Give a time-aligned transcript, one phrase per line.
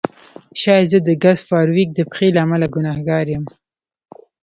[0.61, 3.45] شاید زه د ګس فارویک د پیښې له امله ګناهګار یم